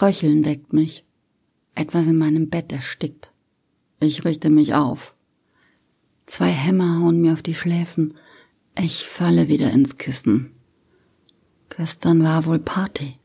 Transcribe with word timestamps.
Röcheln 0.00 0.44
weckt 0.44 0.72
mich. 0.72 1.04
Etwas 1.74 2.06
in 2.06 2.18
meinem 2.18 2.50
Bett 2.50 2.72
erstickt. 2.72 3.32
Ich 4.00 4.24
richte 4.24 4.50
mich 4.50 4.74
auf. 4.74 5.14
Zwei 6.26 6.50
Hämmer 6.50 7.00
hauen 7.00 7.20
mir 7.20 7.32
auf 7.32 7.42
die 7.42 7.54
Schläfen. 7.54 8.14
Ich 8.78 9.04
falle 9.04 9.48
wieder 9.48 9.70
ins 9.70 9.98
Kissen. 9.98 10.54
Gestern 11.76 12.22
war 12.22 12.46
wohl 12.46 12.58
Party. 12.58 13.18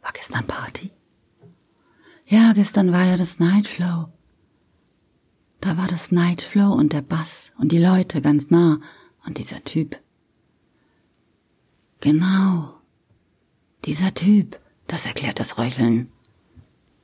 War 0.00 0.12
gestern 0.12 0.46
Party? 0.46 0.90
Ja, 2.26 2.52
gestern 2.54 2.92
war 2.92 3.04
ja 3.04 3.16
das 3.16 3.38
Nightflow. 3.38 4.08
Da 5.60 5.76
war 5.76 5.86
das 5.86 6.10
Nightflow 6.10 6.72
und 6.72 6.92
der 6.92 7.02
Bass 7.02 7.52
und 7.58 7.72
die 7.72 7.78
Leute 7.78 8.20
ganz 8.20 8.50
nah 8.50 8.80
und 9.24 9.38
dieser 9.38 9.62
Typ. 9.62 10.00
Genau. 12.00 12.74
Dieser 13.84 14.12
Typ, 14.14 14.58
das 14.92 15.06
erklärt 15.06 15.40
das 15.40 15.56
Röcheln. 15.56 16.10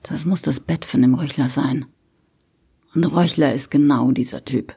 Das 0.02 0.26
muss 0.26 0.42
das 0.42 0.60
Bett 0.60 0.84
von 0.84 1.00
dem 1.00 1.14
Röchler 1.14 1.48
sein. 1.48 1.86
Und 2.94 3.06
Röchler 3.06 3.54
ist 3.54 3.70
genau 3.70 4.12
dieser 4.12 4.44
Typ. 4.44 4.76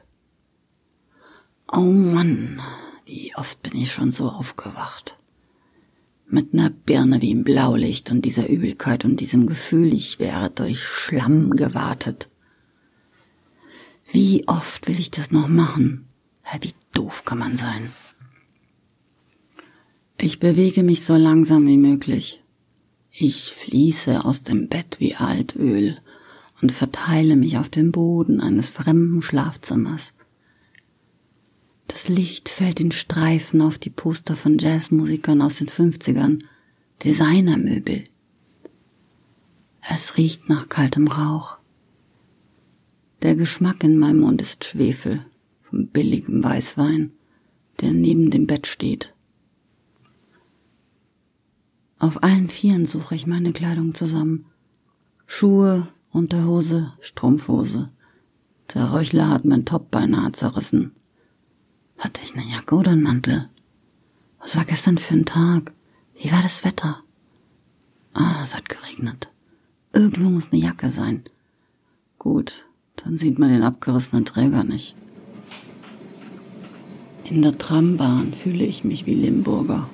Oh 1.70 1.80
Mann, 1.80 2.62
wie 3.04 3.34
oft 3.36 3.62
bin 3.62 3.76
ich 3.76 3.92
schon 3.92 4.12
so 4.12 4.30
aufgewacht. 4.30 5.18
Mit 6.26 6.54
ner 6.54 6.70
Birne 6.70 7.20
wie 7.20 7.32
im 7.32 7.44
Blaulicht 7.44 8.10
und 8.10 8.24
dieser 8.24 8.48
Übelkeit 8.48 9.04
und 9.04 9.20
diesem 9.20 9.46
Gefühl, 9.46 9.92
ich 9.92 10.18
wäre 10.18 10.48
durch 10.48 10.82
Schlamm 10.82 11.50
gewartet. 11.50 12.30
Wie 14.10 14.48
oft 14.48 14.88
will 14.88 14.98
ich 14.98 15.10
das 15.10 15.30
noch 15.30 15.48
machen? 15.48 16.08
Wie 16.62 16.72
doof 16.94 17.26
kann 17.26 17.38
man 17.38 17.58
sein? 17.58 17.92
Ich 20.18 20.38
bewege 20.38 20.82
mich 20.82 21.04
so 21.04 21.16
langsam 21.16 21.66
wie 21.66 21.76
möglich. 21.76 22.41
Ich 23.14 23.52
fließe 23.52 24.24
aus 24.24 24.42
dem 24.42 24.68
Bett 24.68 24.96
wie 24.98 25.14
Altöl 25.14 25.98
und 26.62 26.72
verteile 26.72 27.36
mich 27.36 27.58
auf 27.58 27.68
dem 27.68 27.92
Boden 27.92 28.40
eines 28.40 28.70
fremden 28.70 29.20
Schlafzimmers. 29.20 30.14
Das 31.88 32.08
Licht 32.08 32.48
fällt 32.48 32.80
in 32.80 32.90
Streifen 32.90 33.60
auf 33.60 33.78
die 33.78 33.90
Poster 33.90 34.34
von 34.34 34.56
Jazzmusikern 34.56 35.42
aus 35.42 35.56
den 35.56 35.68
50ern, 35.68 36.42
Designermöbel. 37.04 38.04
Es 39.90 40.16
riecht 40.16 40.48
nach 40.48 40.70
kaltem 40.70 41.06
Rauch. 41.06 41.58
Der 43.20 43.36
Geschmack 43.36 43.84
in 43.84 43.98
meinem 43.98 44.20
Mund 44.20 44.40
ist 44.40 44.64
Schwefel 44.64 45.26
vom 45.60 45.88
billigem 45.88 46.42
Weißwein, 46.42 47.12
der 47.82 47.92
neben 47.92 48.30
dem 48.30 48.46
Bett 48.46 48.66
steht. 48.66 49.12
Auf 52.02 52.24
allen 52.24 52.48
Vieren 52.48 52.84
suche 52.84 53.14
ich 53.14 53.28
meine 53.28 53.52
Kleidung 53.52 53.94
zusammen. 53.94 54.46
Schuhe, 55.24 55.86
Unterhose, 56.10 56.94
Strumpfhose. 57.00 57.90
Der 58.74 58.90
Räuchler 58.90 59.30
hat 59.30 59.44
mein 59.44 59.64
Top 59.64 59.92
beinahe 59.92 60.32
zerrissen. 60.32 60.96
Hatte 61.98 62.22
ich 62.24 62.34
eine 62.34 62.44
Jacke 62.44 62.74
oder 62.74 62.90
einen 62.90 63.04
Mantel? 63.04 63.48
Was 64.40 64.56
war 64.56 64.64
gestern 64.64 64.98
für 64.98 65.14
ein 65.14 65.26
Tag? 65.26 65.72
Wie 66.20 66.32
war 66.32 66.42
das 66.42 66.64
Wetter? 66.64 67.04
Ah, 68.14 68.40
es 68.42 68.56
hat 68.56 68.68
geregnet. 68.68 69.30
Irgendwo 69.92 70.28
muss 70.28 70.50
eine 70.50 70.60
Jacke 70.60 70.90
sein. 70.90 71.22
Gut, 72.18 72.66
dann 72.96 73.16
sieht 73.16 73.38
man 73.38 73.50
den 73.50 73.62
abgerissenen 73.62 74.24
Träger 74.24 74.64
nicht. 74.64 74.96
In 77.22 77.42
der 77.42 77.56
Trambahn 77.58 78.34
fühle 78.34 78.64
ich 78.64 78.82
mich 78.82 79.06
wie 79.06 79.14
Limburger. 79.14 79.88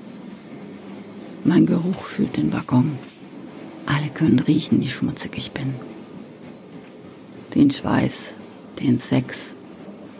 Mein 1.49 1.65
Geruch 1.65 2.05
füllt 2.05 2.37
den 2.37 2.53
Waggon. 2.53 2.99
Alle 3.87 4.11
können 4.11 4.39
riechen, 4.39 4.83
wie 4.83 4.89
schmutzig 4.89 5.33
ich 5.39 5.53
bin. 5.53 5.73
Den 7.55 7.71
Schweiß, 7.71 8.37
den 8.81 8.99
Sex, 8.99 9.55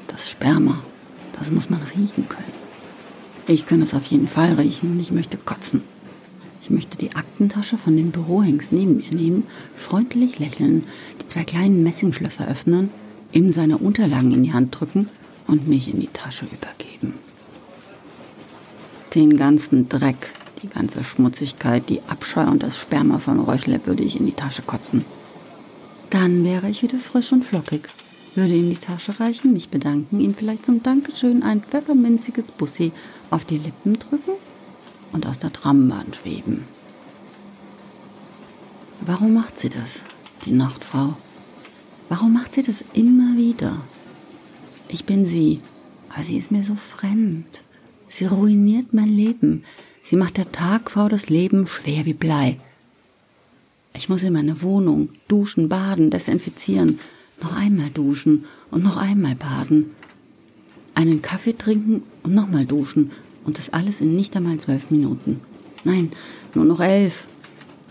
das 0.07 0.31
Sperma. 0.31 0.83
Das 1.39 1.51
muss 1.51 1.69
man 1.69 1.83
riechen 1.83 2.27
können. 2.29 2.55
Ich 3.47 3.67
kann 3.67 3.83
es 3.83 3.93
auf 3.93 4.07
jeden 4.07 4.27
Fall 4.27 4.55
riechen 4.55 4.93
und 4.93 5.01
ich 5.01 5.13
möchte 5.13 5.37
kotzen. 5.37 5.83
Ich 6.63 6.71
möchte 6.71 6.97
die 6.97 7.15
Aktentasche 7.15 7.77
von 7.77 7.95
dem 7.95 8.11
Bürohengst 8.11 8.73
neben 8.73 8.97
mir 8.97 9.11
nehmen, 9.11 9.43
freundlich 9.75 10.39
lächeln, 10.39 10.87
die 11.21 11.27
zwei 11.27 11.45
kleinen 11.45 11.83
Messingschlösser 11.83 12.49
öffnen, 12.49 12.89
ihm 13.33 13.51
seine 13.51 13.77
Unterlagen 13.77 14.33
in 14.33 14.45
die 14.45 14.55
Hand 14.55 14.81
drücken 14.81 15.11
und 15.47 15.69
mich 15.69 15.93
in 15.93 16.01
die 16.01 16.07
Tasche 16.07 16.47
übergeben. 16.47 17.13
Den 19.15 19.37
ganzen 19.37 19.91
Dreck, 19.91 20.38
die 20.63 20.69
ganze 20.69 21.05
Schmutzigkeit, 21.05 21.89
die 21.89 22.03
Abscheu 22.09 22.47
und 22.47 22.63
das 22.63 22.81
Sperma 22.81 23.19
von 23.19 23.41
Räuchle 23.41 23.81
würde 23.87 24.03
ich 24.03 24.19
in 24.19 24.27
die 24.27 24.33
Tasche 24.33 24.63
kotzen. 24.63 25.05
Dann 26.11 26.45
wäre 26.45 26.69
ich 26.69 26.83
wieder 26.83 26.99
frisch 26.99 27.33
und 27.33 27.45
flockig 27.45 27.89
würde 28.39 28.55
ihm 28.55 28.71
die 28.71 28.77
Tasche 28.77 29.19
reichen, 29.19 29.53
mich 29.53 29.69
bedanken, 29.69 30.21
ihm 30.21 30.33
vielleicht 30.33 30.65
zum 30.65 30.83
Dankeschön 30.83 31.43
ein 31.43 31.61
pfefferminziges 31.61 32.53
Bussi 32.53 32.93
auf 33.31 33.45
die 33.45 33.59
Lippen 33.59 33.99
drücken 33.99 34.33
und 35.13 35.27
aus 35.27 35.41
der 35.41 35.53
Trambahn 35.53 36.13
schweben. 36.15 36.65
Warum 39.01 39.35
macht 39.35 39.59
sie 39.59 39.69
das, 39.69 40.03
die 40.45 40.53
Nachtfrau? 40.53 41.17
Warum 42.09 42.33
macht 42.33 42.55
sie 42.55 42.63
das 42.63 42.85
immer 42.95 43.37
wieder? 43.37 43.81
Ich 44.89 45.05
bin 45.05 45.25
sie, 45.27 45.61
aber 46.09 46.23
sie 46.23 46.39
ist 46.39 46.53
mir 46.53 46.63
so 46.63 46.77
fremd. 46.77 47.65
Sie 48.07 48.27
ruiniert 48.27 48.95
mein 48.95 49.09
Leben. 49.09 49.65
Sie 50.09 50.17
macht 50.17 50.39
der 50.39 50.51
Tagfrau 50.51 51.11
das 51.11 51.29
Leben 51.29 51.67
schwer 51.67 52.07
wie 52.07 52.15
Blei. 52.15 52.59
Ich 53.95 54.09
muss 54.09 54.23
in 54.23 54.33
meine 54.33 54.63
Wohnung 54.63 55.11
duschen, 55.29 55.69
baden, 55.69 56.09
desinfizieren, 56.09 56.99
noch 57.43 57.55
einmal 57.55 57.91
duschen 57.91 58.47
und 58.71 58.83
noch 58.83 58.97
einmal 58.97 59.35
baden, 59.35 59.91
einen 60.95 61.21
Kaffee 61.21 61.53
trinken 61.53 62.05
und 62.23 62.35
nochmal 62.35 62.65
duschen 62.65 63.11
und 63.45 63.59
das 63.59 63.75
alles 63.75 64.01
in 64.01 64.17
nicht 64.17 64.35
einmal 64.35 64.57
zwölf 64.57 64.91
Minuten. 64.91 65.43
Nein, 65.85 66.11
nur 66.55 66.65
noch 66.65 66.81
elf. 66.81 67.29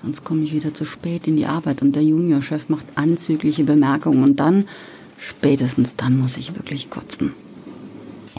Sonst 0.01 0.23
komme 0.23 0.41
ich 0.41 0.53
wieder 0.53 0.73
zu 0.73 0.85
spät 0.85 1.27
in 1.27 1.35
die 1.35 1.45
Arbeit 1.45 1.83
und 1.83 1.95
der 1.95 2.03
Juniorchef 2.03 2.67
macht 2.67 2.87
anzügliche 2.95 3.63
Bemerkungen 3.63 4.23
und 4.23 4.39
dann, 4.39 4.67
spätestens 5.19 5.95
dann 5.97 6.17
muss 6.17 6.37
ich 6.37 6.55
wirklich 6.55 6.89
kotzen. 6.89 7.33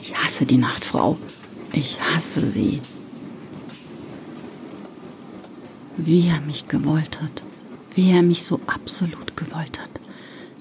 Ich 0.02 0.16
hasse 0.16 0.46
die 0.46 0.58
Nachtfrau. 0.58 1.16
Ich 1.72 2.00
hasse 2.00 2.44
sie. 2.44 2.80
Wie 5.98 6.28
er 6.28 6.40
mich 6.42 6.68
gewollt 6.68 7.20
hat. 7.20 7.42
Wie 7.94 8.12
er 8.12 8.22
mich 8.22 8.44
so 8.44 8.60
absolut 8.68 9.36
gewollt 9.36 9.80
hat. 9.80 9.90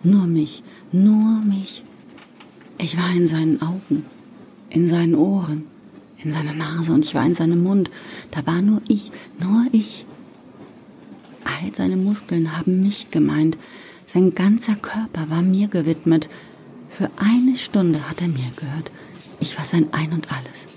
Nur 0.03 0.25
mich, 0.25 0.63
nur 0.91 1.41
mich. 1.41 1.83
Ich 2.79 2.97
war 2.97 3.11
in 3.15 3.27
seinen 3.27 3.61
Augen, 3.61 4.03
in 4.71 4.89
seinen 4.89 5.13
Ohren, 5.13 5.65
in 6.17 6.31
seiner 6.31 6.53
Nase 6.53 6.91
und 6.91 7.05
ich 7.05 7.13
war 7.13 7.23
in 7.23 7.35
seinem 7.35 7.61
Mund. 7.61 7.91
Da 8.31 8.47
war 8.47 8.61
nur 8.63 8.81
ich, 8.87 9.11
nur 9.39 9.65
ich. 9.71 10.07
All 11.43 11.73
seine 11.73 11.97
Muskeln 11.97 12.57
haben 12.57 12.81
mich 12.81 13.11
gemeint. 13.11 13.59
Sein 14.07 14.33
ganzer 14.33 14.75
Körper 14.75 15.29
war 15.29 15.43
mir 15.43 15.67
gewidmet. 15.67 16.29
Für 16.89 17.11
eine 17.17 17.55
Stunde 17.55 18.09
hat 18.09 18.21
er 18.21 18.27
mir 18.27 18.51
gehört. 18.55 18.91
Ich 19.39 19.55
war 19.57 19.65
sein 19.65 19.93
Ein 19.93 20.13
und 20.13 20.31
alles. 20.31 20.67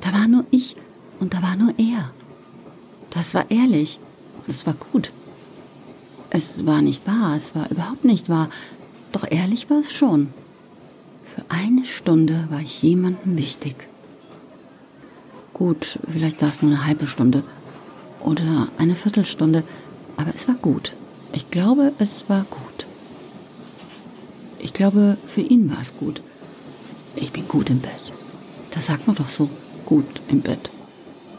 Da 0.00 0.12
war 0.12 0.28
nur 0.28 0.44
ich 0.52 0.76
und 1.18 1.34
da 1.34 1.42
war 1.42 1.56
nur 1.56 1.74
er. 1.76 2.12
Das 3.14 3.32
war 3.32 3.50
ehrlich 3.50 4.00
und 4.40 4.48
es 4.48 4.66
war 4.66 4.74
gut. 4.74 5.12
Es 6.30 6.66
war 6.66 6.82
nicht 6.82 7.06
wahr, 7.06 7.36
es 7.36 7.54
war 7.54 7.70
überhaupt 7.70 8.04
nicht 8.04 8.28
wahr, 8.28 8.50
doch 9.12 9.24
ehrlich 9.30 9.70
war 9.70 9.78
es 9.78 9.92
schon. 9.92 10.34
Für 11.22 11.44
eine 11.48 11.84
Stunde 11.84 12.48
war 12.50 12.60
ich 12.60 12.82
jemandem 12.82 13.38
wichtig. 13.38 13.76
Gut, 15.52 16.00
vielleicht 16.10 16.42
war 16.42 16.48
es 16.48 16.60
nur 16.60 16.72
eine 16.72 16.84
halbe 16.84 17.06
Stunde 17.06 17.44
oder 18.20 18.68
eine 18.78 18.96
Viertelstunde, 18.96 19.62
aber 20.16 20.34
es 20.34 20.48
war 20.48 20.56
gut. 20.56 20.94
Ich 21.32 21.50
glaube, 21.50 21.92
es 21.98 22.28
war 22.28 22.44
gut. 22.50 22.86
Ich 24.58 24.74
glaube, 24.74 25.16
für 25.26 25.42
ihn 25.42 25.70
war 25.70 25.80
es 25.80 25.96
gut. 25.96 26.22
Ich 27.14 27.30
bin 27.30 27.46
gut 27.46 27.70
im 27.70 27.78
Bett. 27.78 28.12
Das 28.70 28.86
sagt 28.86 29.06
man 29.06 29.14
doch 29.14 29.28
so, 29.28 29.48
gut 29.84 30.06
im 30.28 30.40
Bett. 30.40 30.70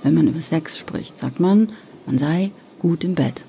Wenn 0.06 0.14
man 0.14 0.28
über 0.28 0.40
Sex 0.40 0.78
spricht, 0.78 1.18
sagt 1.18 1.40
man, 1.40 1.70
man 2.06 2.20
sei 2.20 2.52
gut 2.78 3.04
im 3.04 3.16
Bett. 3.16 3.44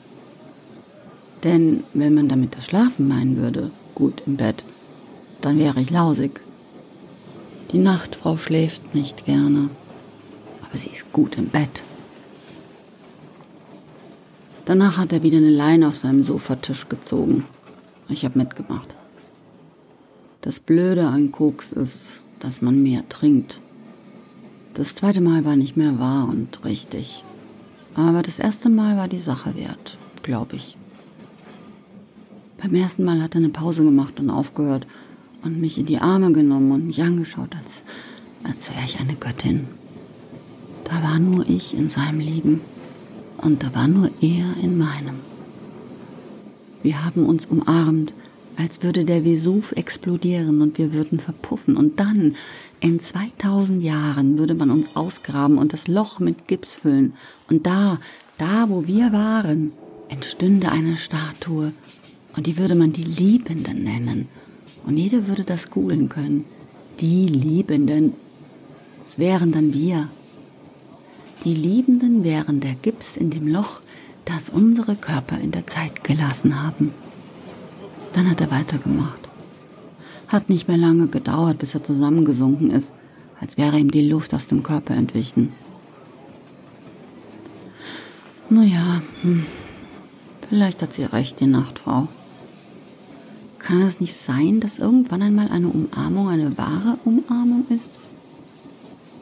Denn 1.44 1.84
wenn 1.92 2.14
man 2.14 2.28
damit 2.28 2.56
das 2.56 2.64
Schlafen 2.64 3.06
meinen 3.08 3.36
würde, 3.36 3.70
gut 3.94 4.22
im 4.24 4.38
Bett, 4.38 4.64
dann 5.42 5.58
wäre 5.58 5.78
ich 5.82 5.90
lausig. 5.90 6.40
Die 7.72 7.78
Nachtfrau 7.78 8.38
schläft 8.38 8.94
nicht 8.94 9.26
gerne, 9.26 9.68
aber 10.62 10.78
sie 10.78 10.88
ist 10.88 11.12
gut 11.12 11.36
im 11.36 11.48
Bett. 11.48 11.82
Danach 14.64 14.96
hat 14.96 15.12
er 15.12 15.22
wieder 15.22 15.36
eine 15.36 15.50
Leine 15.50 15.88
auf 15.88 15.96
seinem 15.96 16.22
Sofatisch 16.22 16.88
gezogen. 16.88 17.44
Ich 18.08 18.24
habe 18.24 18.38
mitgemacht. 18.38 18.96
Das 20.40 20.58
Blöde 20.58 21.06
an 21.06 21.32
Koks 21.32 21.72
ist, 21.72 22.24
dass 22.38 22.62
man 22.62 22.82
mehr 22.82 23.06
trinkt. 23.10 23.60
Das 24.76 24.94
zweite 24.94 25.20
Mal 25.20 25.44
war 25.44 25.56
nicht 25.56 25.76
mehr 25.76 25.98
wahr 25.98 26.28
und 26.28 26.64
richtig. 26.64 27.24
Aber 27.94 28.22
das 28.22 28.38
erste 28.38 28.68
Mal 28.68 28.96
war 28.96 29.08
die 29.08 29.18
Sache 29.18 29.54
wert 29.56 29.98
glaube 30.26 30.56
ich. 30.56 30.76
Beim 32.60 32.74
ersten 32.74 33.04
Mal 33.04 33.22
hat 33.22 33.34
er 33.34 33.38
eine 33.38 33.48
Pause 33.48 33.84
gemacht 33.84 34.18
und 34.18 34.28
aufgehört 34.28 34.86
und 35.42 35.60
mich 35.60 35.78
in 35.78 35.86
die 35.86 35.98
Arme 35.98 36.32
genommen 36.32 36.72
und 36.72 36.86
mich 36.86 37.02
angeschaut, 37.02 37.54
als, 37.56 37.84
als 38.42 38.70
wäre 38.70 38.84
ich 38.84 38.98
eine 38.98 39.14
Göttin. 39.14 39.68
Da 40.84 41.02
war 41.02 41.18
nur 41.18 41.48
ich 41.48 41.76
in 41.76 41.88
seinem 41.88 42.20
Leben 42.20 42.60
und 43.38 43.62
da 43.62 43.74
war 43.74 43.86
nur 43.86 44.10
er 44.20 44.46
in 44.62 44.76
meinem. 44.76 45.20
Wir 46.82 47.04
haben 47.04 47.24
uns 47.26 47.46
umarmt, 47.46 48.12
als 48.56 48.82
würde 48.82 49.04
der 49.04 49.24
Vesuv 49.24 49.72
explodieren 49.72 50.62
und 50.62 50.78
wir 50.78 50.94
würden 50.94 51.18
verpuffen. 51.18 51.76
Und 51.76 52.00
dann, 52.00 52.36
in 52.80 53.00
2000 53.00 53.82
Jahren, 53.82 54.38
würde 54.38 54.54
man 54.54 54.70
uns 54.70 54.96
ausgraben 54.96 55.58
und 55.58 55.72
das 55.72 55.88
Loch 55.88 56.20
mit 56.20 56.48
Gips 56.48 56.76
füllen. 56.76 57.12
Und 57.50 57.66
da, 57.66 57.98
da, 58.38 58.68
wo 58.68 58.86
wir 58.86 59.12
waren, 59.12 59.72
entstünde 60.08 60.70
eine 60.70 60.96
Statue. 60.96 61.72
Und 62.36 62.46
die 62.46 62.58
würde 62.58 62.74
man 62.74 62.92
die 62.92 63.02
Liebenden 63.02 63.82
nennen. 63.82 64.28
Und 64.84 64.96
jeder 64.96 65.26
würde 65.26 65.44
das 65.44 65.70
googeln 65.70 66.08
können. 66.08 66.44
Die 67.00 67.26
Liebenden. 67.26 68.14
Es 69.02 69.18
wären 69.18 69.52
dann 69.52 69.72
wir. 69.74 70.08
Die 71.44 71.54
Liebenden 71.54 72.24
wären 72.24 72.60
der 72.60 72.74
Gips 72.74 73.16
in 73.16 73.30
dem 73.30 73.46
Loch, 73.48 73.80
das 74.24 74.48
unsere 74.48 74.96
Körper 74.96 75.38
in 75.38 75.50
der 75.50 75.66
Zeit 75.66 76.02
gelassen 76.02 76.62
haben. 76.62 76.92
Dann 78.16 78.30
hat 78.30 78.40
er 78.40 78.50
weitergemacht. 78.50 79.28
Hat 80.28 80.48
nicht 80.48 80.68
mehr 80.68 80.78
lange 80.78 81.06
gedauert, 81.08 81.58
bis 81.58 81.74
er 81.74 81.84
zusammengesunken 81.84 82.70
ist, 82.70 82.94
als 83.40 83.58
wäre 83.58 83.78
ihm 83.78 83.90
die 83.90 84.08
Luft 84.08 84.32
aus 84.32 84.46
dem 84.46 84.62
Körper 84.62 84.94
entwichen. 84.94 85.52
Naja, 88.48 89.02
hm. 89.20 89.44
vielleicht 90.48 90.80
hat 90.80 90.94
sie 90.94 91.04
recht, 91.04 91.40
die 91.40 91.46
Nachtfrau. 91.46 92.08
Kann 93.58 93.82
es 93.82 94.00
nicht 94.00 94.14
sein, 94.14 94.60
dass 94.60 94.78
irgendwann 94.78 95.20
einmal 95.20 95.48
eine 95.48 95.68
Umarmung 95.68 96.30
eine 96.30 96.56
wahre 96.56 96.96
Umarmung 97.04 97.66
ist? 97.68 97.98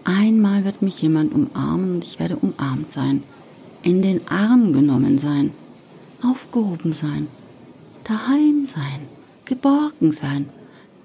Einmal 0.04 0.64
wird 0.64 0.82
mich 0.82 1.02
jemand 1.02 1.32
umarmen 1.32 1.96
und 1.96 2.04
ich 2.04 2.20
werde 2.20 2.36
umarmt 2.36 2.92
sein, 2.92 3.24
in 3.82 4.02
den 4.02 4.20
Arm 4.28 4.72
genommen 4.72 5.18
sein, 5.18 5.50
aufgehoben 6.22 6.92
sein, 6.92 7.26
daheim 8.04 8.66
sein, 8.66 9.08
geborgen 9.44 10.12
sein. 10.12 10.48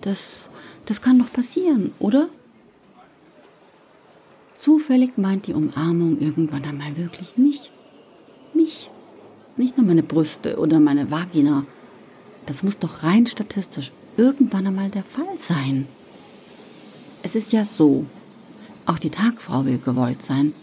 Das, 0.02 0.50
das 0.86 1.02
kann 1.02 1.20
doch 1.20 1.32
passieren, 1.32 1.94
oder? 2.00 2.30
Zufällig 4.54 5.18
meint 5.18 5.48
die 5.48 5.54
Umarmung 5.54 6.20
irgendwann 6.20 6.66
einmal 6.66 6.98
wirklich 6.98 7.38
mich. 7.38 7.72
Mich. 8.54 8.92
Nicht 9.56 9.78
nur 9.78 9.86
meine 9.86 10.04
Brüste 10.04 10.58
oder 10.58 10.80
meine 10.80 11.12
Vagina. 11.12 11.66
Das 12.46 12.64
muss 12.64 12.78
doch 12.78 13.04
rein 13.04 13.26
statistisch 13.26 13.92
irgendwann 14.18 14.68
einmal 14.68 14.90
der 14.90 15.04
Fall 15.04 15.38
sein. 15.38 15.88
Es 17.24 17.36
ist 17.36 17.54
ja 17.54 17.64
so, 17.64 18.06
auch 18.86 18.98
die 18.98 19.10
Tagfrau 19.10 19.66
will 19.66 19.78
gewollt 19.78 20.22
sein. 20.22 20.54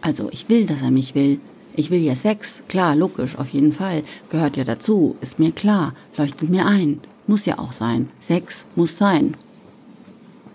Also 0.00 0.28
ich 0.32 0.48
will, 0.48 0.66
dass 0.66 0.82
er 0.82 0.90
mich 0.90 1.14
will. 1.14 1.40
Ich 1.76 1.90
will 1.90 2.00
ja 2.00 2.14
Sex, 2.14 2.62
klar, 2.68 2.94
logisch, 2.94 3.36
auf 3.36 3.48
jeden 3.50 3.72
Fall. 3.72 4.04
Gehört 4.30 4.56
ja 4.56 4.64
dazu, 4.64 5.16
ist 5.20 5.38
mir 5.38 5.52
klar, 5.52 5.94
leuchtet 6.16 6.50
mir 6.50 6.66
ein. 6.66 7.00
Muss 7.26 7.46
ja 7.46 7.58
auch 7.58 7.72
sein. 7.72 8.08
Sex 8.18 8.66
muss 8.76 8.96
sein. 8.96 9.36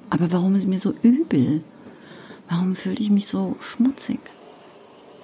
Aber 0.10 0.31
warum 0.31 0.56
ist 0.56 0.68
mir 0.68 0.80
so 0.80 0.94
übel? 1.01 1.62
Warum 2.50 2.75
fühle 2.75 2.98
ich 3.00 3.12
mich 3.12 3.27
so 3.27 3.56
schmutzig? 3.60 4.19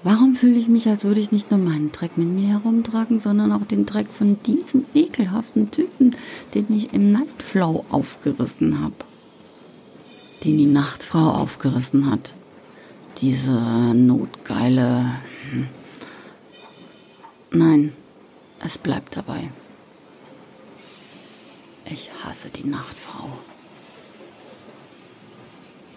Warum 0.03 0.35
fühle 0.35 0.59
ich 0.59 0.67
mich, 0.67 0.87
als 0.87 1.05
würde 1.05 1.19
ich 1.19 1.31
nicht 1.31 1.49
nur 1.49 1.59
meinen 1.59 1.91
Dreck 1.91 2.17
mit 2.17 2.27
mir 2.27 2.49
herumtragen, 2.49 3.17
sondern 3.17 3.51
auch 3.51 3.65
den 3.65 3.87
Dreck 3.87 4.07
von 4.11 4.37
diesem 4.43 4.85
ekelhaften 4.93 5.71
Typen, 5.71 6.15
den 6.53 6.65
ich 6.69 6.93
im 6.93 7.11
Nightflow 7.11 7.85
aufgerissen 7.89 8.81
habe? 8.81 8.95
den 10.45 10.57
die 10.57 10.65
Nachtfrau 10.65 11.31
aufgerissen 11.31 12.09
hat. 12.09 12.33
Diese 13.17 13.51
notgeile. 13.93 15.05
Nein, 17.55 17.93
es 18.59 18.77
bleibt 18.77 19.15
dabei. 19.15 19.49
Ich 21.89 22.09
hasse 22.21 22.49
die 22.49 22.67
Nachtfrau. 22.67 23.29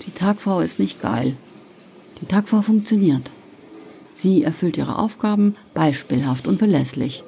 Die 0.03 0.13
Tagfrau 0.13 0.61
ist 0.61 0.79
nicht 0.79 1.03
geil. 1.03 1.37
Die 2.21 2.27
Tagfrau 2.27 2.63
funktioniert. 2.63 3.33
Sie 4.13 4.45
erfüllt 4.45 4.77
ihre 4.77 4.99
Aufgaben 5.01 5.57
beispielhaft 5.75 6.47
und 6.47 6.59
verlässlich. 6.59 7.25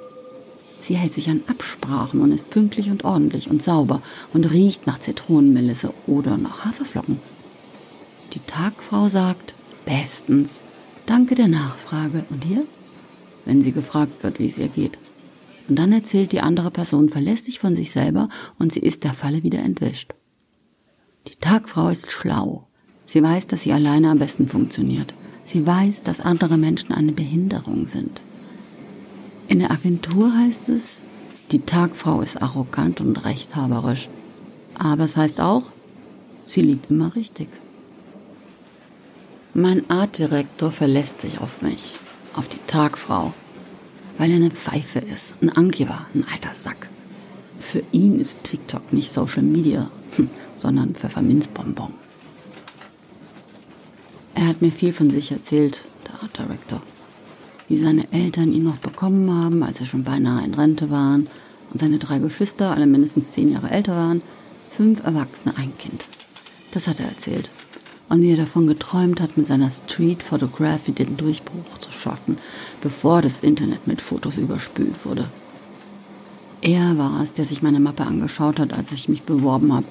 Sie 0.80 0.94
hält 0.94 1.12
sich 1.12 1.28
an 1.28 1.42
Absprachen 1.48 2.20
und 2.20 2.30
ist 2.30 2.50
pünktlich 2.50 2.88
und 2.88 3.04
ordentlich 3.04 3.50
und 3.50 3.64
sauber 3.64 4.00
und 4.32 4.52
riecht 4.52 4.86
nach 4.86 5.00
Zitronenmelisse 5.00 5.92
oder 6.06 6.36
nach 6.36 6.64
Haferflocken. 6.66 7.18
Die 8.34 8.40
Tagfrau 8.46 9.08
sagt, 9.08 9.56
bestens, 9.84 10.62
danke 11.06 11.34
der 11.34 11.48
Nachfrage. 11.48 12.24
Und 12.30 12.46
ihr? 12.46 12.64
Wenn 13.50 13.64
sie 13.64 13.72
gefragt 13.72 14.22
wird, 14.22 14.38
wie 14.38 14.46
es 14.46 14.58
ihr 14.58 14.68
geht. 14.68 14.96
Und 15.68 15.76
dann 15.76 15.90
erzählt 15.90 16.30
die 16.30 16.40
andere 16.40 16.70
Person 16.70 17.08
verlässlich 17.08 17.58
von 17.58 17.74
sich 17.74 17.90
selber 17.90 18.28
und 18.60 18.72
sie 18.72 18.78
ist 18.78 19.02
der 19.02 19.12
Falle 19.12 19.42
wieder 19.42 19.58
entwischt. 19.58 20.14
Die 21.26 21.34
Tagfrau 21.34 21.88
ist 21.88 22.12
schlau. 22.12 22.68
Sie 23.06 23.20
weiß, 23.20 23.48
dass 23.48 23.62
sie 23.62 23.72
alleine 23.72 24.10
am 24.10 24.18
besten 24.18 24.46
funktioniert. 24.46 25.16
Sie 25.42 25.66
weiß, 25.66 26.04
dass 26.04 26.20
andere 26.20 26.58
Menschen 26.58 26.92
eine 26.92 27.10
Behinderung 27.10 27.86
sind. 27.86 28.22
In 29.48 29.58
der 29.58 29.72
Agentur 29.72 30.32
heißt 30.32 30.68
es, 30.68 31.02
die 31.50 31.58
Tagfrau 31.58 32.20
ist 32.20 32.40
arrogant 32.40 33.00
und 33.00 33.24
rechthaberisch. 33.24 34.08
Aber 34.76 35.02
es 35.02 35.16
heißt 35.16 35.40
auch, 35.40 35.72
sie 36.44 36.62
liegt 36.62 36.88
immer 36.88 37.16
richtig. 37.16 37.48
Mein 39.54 39.90
Artdirektor 39.90 40.70
verlässt 40.70 41.20
sich 41.20 41.40
auf 41.40 41.62
mich, 41.62 41.98
auf 42.40 42.48
die 42.48 42.66
Tagfrau, 42.66 43.34
weil 44.16 44.30
er 44.30 44.36
eine 44.36 44.50
Pfeife 44.50 44.98
ist, 44.98 45.34
ein 45.42 45.50
Angeber, 45.50 46.06
ein 46.14 46.24
alter 46.32 46.54
Sack. 46.54 46.88
Für 47.58 47.82
ihn 47.92 48.18
ist 48.18 48.42
TikTok 48.44 48.94
nicht 48.94 49.12
Social 49.12 49.42
Media, 49.42 49.90
sondern 50.54 50.94
Pfefferminzbonbon. 50.94 51.92
Er 54.34 54.46
hat 54.46 54.62
mir 54.62 54.72
viel 54.72 54.94
von 54.94 55.10
sich 55.10 55.30
erzählt, 55.32 55.84
der 56.06 56.22
Art 56.22 56.38
Director 56.38 56.80
wie 57.68 57.76
seine 57.76 58.10
Eltern 58.10 58.52
ihn 58.52 58.64
noch 58.64 58.78
bekommen 58.78 59.30
haben, 59.30 59.62
als 59.62 59.78
er 59.78 59.86
schon 59.86 60.02
beinahe 60.02 60.42
in 60.42 60.54
Rente 60.54 60.90
waren 60.90 61.28
und 61.70 61.78
seine 61.78 61.98
drei 61.98 62.18
Geschwister 62.18 62.72
alle 62.72 62.86
mindestens 62.86 63.32
zehn 63.32 63.50
Jahre 63.50 63.70
älter 63.70 63.94
waren, 63.94 64.22
fünf 64.70 65.04
Erwachsene, 65.04 65.54
ein 65.58 65.76
Kind. 65.76 66.08
Das 66.72 66.88
hat 66.88 67.00
er 67.00 67.06
erzählt. 67.06 67.50
Und 68.10 68.22
wie 68.22 68.32
er 68.32 68.36
davon 68.36 68.66
geträumt 68.66 69.20
hat, 69.20 69.38
mit 69.38 69.46
seiner 69.46 69.70
Street 69.70 70.22
Photography 70.22 70.92
den 70.92 71.16
Durchbruch 71.16 71.78
zu 71.78 71.92
schaffen, 71.92 72.36
bevor 72.82 73.22
das 73.22 73.40
Internet 73.40 73.86
mit 73.86 74.02
Fotos 74.02 74.36
überspült 74.36 75.06
wurde. 75.06 75.26
Er 76.60 76.98
war 76.98 77.22
es, 77.22 77.32
der 77.32 77.44
sich 77.44 77.62
meine 77.62 77.80
Mappe 77.80 78.04
angeschaut 78.04 78.58
hat, 78.58 78.72
als 78.72 78.92
ich 78.92 79.08
mich 79.08 79.22
beworben 79.22 79.72
habe. 79.72 79.86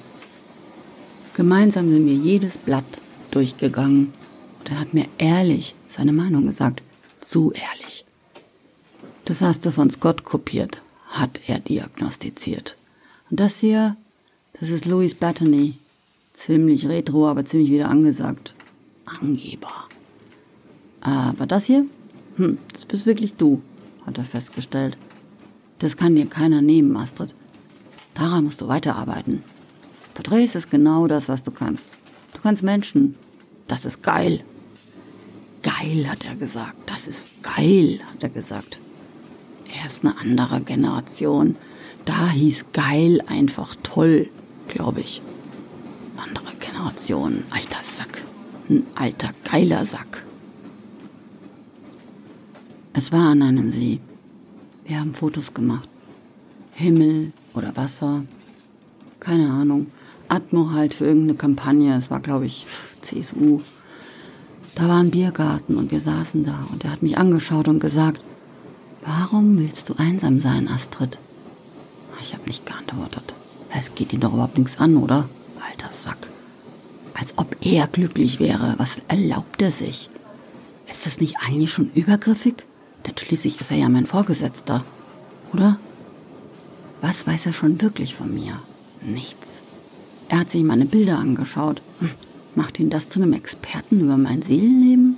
Gemeinsam 1.34 1.90
sind 1.90 2.06
wir 2.06 2.14
jedes 2.14 2.58
Blatt 2.58 3.00
durchgegangen 3.30 4.12
und 4.58 4.70
er 4.70 4.78
hat 4.78 4.92
mir 4.92 5.06
ehrlich 5.16 5.74
seine 5.88 6.12
Meinung 6.12 6.46
gesagt 6.46 6.82
zu 7.20 7.52
ehrlich. 7.52 8.04
Das 9.24 9.40
hast 9.40 9.64
du 9.64 9.70
von 9.70 9.88
Scott 9.90 10.24
kopiert, 10.24 10.82
hat 11.08 11.40
er 11.46 11.58
diagnostiziert. 11.58 12.76
Und 13.30 13.40
das 13.40 13.60
hier, 13.60 13.96
das 14.60 14.68
ist 14.68 14.84
Louis 14.84 15.14
Battany. 15.14 15.78
Ziemlich 16.32 16.88
retro, 16.88 17.28
aber 17.28 17.44
ziemlich 17.44 17.70
wieder 17.70 17.88
angesagt. 17.88 18.54
Angeber. 19.20 19.88
Aber 21.00 21.46
das 21.46 21.66
hier? 21.66 21.86
Hm, 22.36 22.58
das 22.72 22.86
bist 22.86 23.06
wirklich 23.06 23.34
du, 23.34 23.62
hat 24.06 24.18
er 24.18 24.24
festgestellt. 24.24 24.96
Das 25.78 25.96
kann 25.96 26.14
dir 26.14 26.26
keiner 26.26 26.62
nehmen, 26.62 26.96
Astrid. 26.96 27.34
Daran 28.14 28.44
musst 28.44 28.60
du 28.60 28.68
weiterarbeiten. 28.68 29.42
Porträts 30.14 30.54
ist 30.54 30.70
genau 30.70 31.06
das, 31.06 31.28
was 31.28 31.42
du 31.42 31.50
kannst. 31.50 31.92
Du 32.34 32.40
kannst 32.42 32.62
Menschen. 32.62 33.16
Das 33.66 33.84
ist 33.84 34.02
geil. 34.02 34.44
Geil, 35.62 36.08
hat 36.08 36.24
er 36.24 36.36
gesagt. 36.36 36.76
Das 36.86 37.08
ist 37.08 37.28
geil, 37.42 38.00
hat 38.12 38.22
er 38.22 38.28
gesagt. 38.28 38.80
Er 39.78 39.86
ist 39.86 40.04
eine 40.04 40.18
andere 40.18 40.60
Generation. 40.60 41.56
Da 42.04 42.30
hieß 42.30 42.66
geil 42.72 43.22
einfach 43.26 43.76
toll, 43.82 44.28
glaube 44.68 45.00
ich. 45.00 45.22
Andere 46.22 46.54
Generation, 46.56 47.44
alter 47.50 47.82
Sack. 47.82 48.22
Ein 48.68 48.86
alter 48.94 49.30
geiler 49.50 49.84
Sack. 49.84 50.24
Es 52.92 53.10
war 53.10 53.30
an 53.30 53.42
einem 53.42 53.70
See. 53.70 54.00
Wir 54.84 55.00
haben 55.00 55.14
Fotos 55.14 55.54
gemacht. 55.54 55.88
Himmel 56.72 57.32
oder 57.54 57.74
Wasser. 57.76 58.24
Keine 59.18 59.50
Ahnung. 59.50 59.86
Atmo 60.28 60.70
halt 60.72 60.94
für 60.94 61.06
irgendeine 61.06 61.36
Kampagne. 61.36 61.96
Es 61.96 62.10
war, 62.10 62.20
glaube 62.20 62.46
ich, 62.46 62.66
CSU. 63.00 63.60
Da 64.74 64.88
war 64.88 65.00
ein 65.00 65.10
Biergarten 65.10 65.76
und 65.76 65.90
wir 65.90 66.00
saßen 66.00 66.44
da 66.44 66.66
und 66.70 66.84
er 66.84 66.92
hat 66.92 67.02
mich 67.02 67.18
angeschaut 67.18 67.68
und 67.68 67.80
gesagt, 67.80 68.22
Warum 69.02 69.58
willst 69.58 69.88
du 69.88 69.94
einsam 69.96 70.40
sein, 70.40 70.68
Astrid? 70.68 71.18
Ich 72.20 72.34
habe 72.34 72.44
nicht 72.44 72.66
geantwortet. 72.66 73.34
Es 73.74 73.94
geht 73.94 74.12
ihn 74.12 74.20
doch 74.20 74.34
überhaupt 74.34 74.58
nichts 74.58 74.78
an, 74.78 74.96
oder? 74.96 75.28
Alter 75.60 75.92
Sack. 75.92 76.28
Als 77.14 77.36
ob 77.36 77.56
er 77.60 77.86
glücklich 77.86 78.40
wäre. 78.40 78.74
Was 78.78 79.00
erlaubt 79.08 79.62
er 79.62 79.70
sich? 79.70 80.10
Ist 80.88 81.06
das 81.06 81.20
nicht 81.20 81.36
eigentlich 81.46 81.70
schon 81.72 81.90
übergriffig? 81.92 82.64
Denn 83.06 83.16
schließlich 83.16 83.60
ist 83.60 83.70
er 83.70 83.78
ja 83.78 83.88
mein 83.88 84.06
Vorgesetzter. 84.06 84.84
Oder? 85.52 85.78
Was 87.00 87.26
weiß 87.26 87.46
er 87.46 87.52
schon 87.52 87.80
wirklich 87.80 88.14
von 88.14 88.32
mir? 88.32 88.60
Nichts. 89.00 89.62
Er 90.28 90.40
hat 90.40 90.50
sich 90.50 90.62
meine 90.62 90.86
Bilder 90.86 91.18
angeschaut. 91.18 91.82
Hm. 92.00 92.10
Macht 92.54 92.78
ihn 92.78 92.90
das 92.90 93.08
zu 93.08 93.20
einem 93.20 93.32
Experten 93.32 94.00
über 94.00 94.16
mein 94.16 94.42
Seelenleben? 94.42 95.16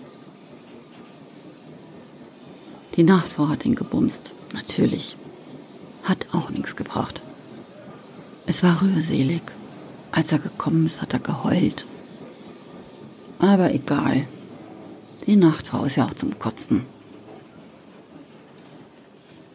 Die 2.94 3.02
Nachtfrau 3.02 3.48
hat 3.48 3.64
ihn 3.64 3.74
gebumst. 3.74 4.34
Natürlich. 4.52 5.16
Hat 6.04 6.26
auch 6.32 6.50
nichts 6.50 6.76
gebracht. 6.76 7.22
Es 8.46 8.62
war 8.62 8.82
rührselig. 8.82 9.42
Als 10.12 10.30
er 10.30 10.38
gekommen 10.38 10.86
ist, 10.86 11.00
hat 11.00 11.14
er 11.14 11.20
geheult. 11.20 11.86
Aber 13.38 13.74
egal. 13.74 14.26
Die 15.26 15.36
Nachtfrau 15.36 15.84
ist 15.84 15.96
ja 15.96 16.06
auch 16.06 16.14
zum 16.14 16.38
Kotzen. 16.38 16.84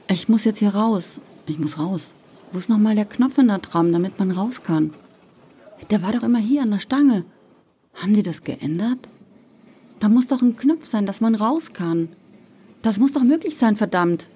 Ich 0.09 0.27
muss 0.27 0.45
jetzt 0.45 0.59
hier 0.59 0.73
raus. 0.73 1.21
Ich 1.45 1.59
muss 1.59 1.77
raus. 1.77 2.13
Wo 2.51 2.57
ist 2.57 2.69
nochmal 2.69 2.95
der 2.95 3.05
Knopf 3.05 3.37
in 3.37 3.47
der 3.47 3.61
Tram, 3.61 3.91
damit 3.91 4.19
man 4.19 4.31
raus 4.31 4.63
kann? 4.63 4.93
Der 5.89 6.01
war 6.01 6.11
doch 6.11 6.23
immer 6.23 6.39
hier 6.39 6.63
an 6.63 6.71
der 6.71 6.79
Stange. 6.79 7.25
Haben 7.93 8.13
die 8.13 8.23
das 8.23 8.43
geändert? 8.43 9.07
Da 9.99 10.09
muss 10.09 10.27
doch 10.27 10.41
ein 10.41 10.55
Knopf 10.55 10.85
sein, 10.85 11.05
dass 11.05 11.21
man 11.21 11.35
raus 11.35 11.73
kann. 11.73 12.09
Das 12.81 12.99
muss 12.99 13.13
doch 13.13 13.23
möglich 13.23 13.57
sein, 13.57 13.75
verdammt. 13.75 14.29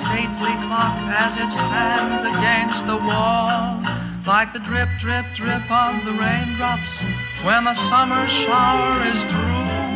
Stately 0.00 0.54
clock 0.68 0.96
as 1.08 1.32
it 1.36 1.50
stands 1.52 2.22
against 2.24 2.84
the 2.86 2.98
wall, 3.00 3.80
like 4.26 4.52
the 4.52 4.60
drip 4.68 4.88
drip 5.00 5.24
drip 5.36 5.64
of 5.70 6.04
the 6.04 6.12
raindrops 6.12 6.92
when 7.44 7.64
the 7.64 7.74
summer 7.88 8.28
shower 8.44 9.02
is 9.08 9.20
through. 9.30 9.86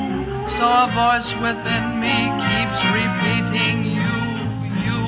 So 0.57 0.65
a 0.67 0.89
voice 0.93 1.31
within 1.41 2.01
me 2.01 2.17
keeps 2.49 2.81
repeating 2.97 3.85
you, 3.87 4.17
you, 4.83 5.01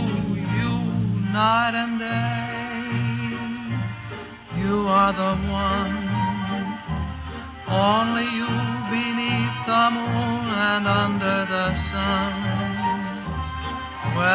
you, 0.60 0.72
night 1.32 1.74
and 1.74 1.98
day. 1.98 2.52
You 4.62 4.86
are 4.86 5.12
the 5.12 5.34
one, 5.50 5.94
only 7.68 8.28
you 8.38 8.50
beneath 8.92 9.56
the 9.66 9.84
moon 9.90 10.44
and 10.52 10.86
under 10.86 11.38
the 11.48 11.66
sun. 11.90 12.21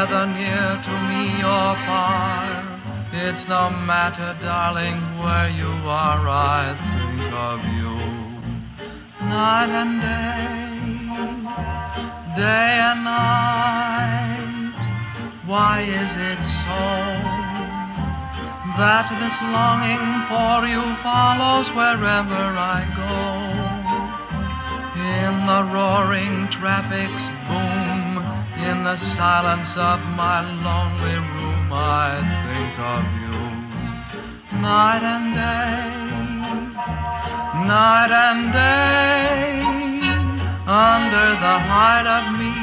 Whether 0.07 0.27
near 0.27 0.71
to 0.87 0.95
me 1.03 1.43
or 1.43 1.75
far, 1.83 2.63
it's 3.11 3.43
no 3.49 3.69
matter, 3.69 4.39
darling, 4.41 5.19
where 5.19 5.49
you 5.49 5.67
are, 5.67 6.23
I 6.29 6.71
think 6.79 7.27
of 7.35 7.59
you. 7.75 7.91
Night 9.27 9.67
and 9.67 9.99
day, 9.99 10.87
day 12.39 12.79
and 12.87 13.03
night, 13.03 14.79
why 15.45 15.83
is 15.83 16.11
it 16.15 16.39
so? 16.63 16.87
That 18.79 19.11
this 19.19 19.35
longing 19.43 20.07
for 20.31 20.63
you 20.71 20.87
follows 21.03 21.67
wherever 21.75 22.55
I 22.55 22.87
go 22.95 23.67
in 24.97 25.45
the 25.45 25.61
roaring 25.75 26.47
traffic's 26.59 27.27
boom, 27.51 27.96
in 28.67 28.83
the 28.83 28.99
silence 29.15 29.71
of 29.77 29.99
my 30.19 30.43
lonely 30.43 31.15
room, 31.15 31.71
I 31.71 32.19
think 32.43 32.75
of 32.83 33.03
you. 33.23 33.39
Night 34.59 35.03
and 35.07 35.27
day, 35.31 35.87
night 37.63 38.11
and 38.11 38.51
day, 38.51 39.63
under 40.67 41.27
the 41.39 41.57
hide 41.63 42.07
of 42.11 42.25
me, 42.35 42.55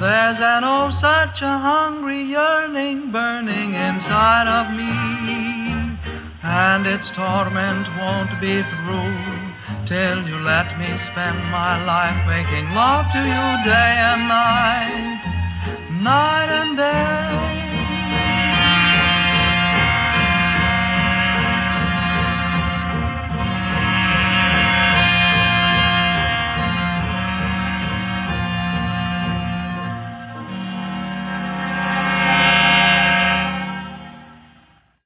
there's 0.00 0.40
an 0.42 0.64
oh 0.64 0.90
such 0.98 1.38
a 1.40 1.58
hungry 1.62 2.24
yearning 2.24 3.12
burning 3.12 3.74
inside 3.74 4.48
of 4.50 4.74
me, 4.74 4.90
and 6.42 6.84
its 6.84 7.08
torment 7.14 7.86
won't 7.96 8.40
be 8.40 8.60
through 8.74 9.33
till 9.88 10.26
you 10.28 10.38
let 10.40 10.78
me 10.78 10.88
spend 11.10 11.38
my 11.50 11.82
life 11.84 12.26
making 12.26 12.70
love 12.74 13.06
to 13.12 13.20
you 13.20 13.46
day 13.72 13.92
and 14.10 14.28
night, 14.28 15.20
night 16.02 16.50
and 16.50 16.76
day. 16.76 17.63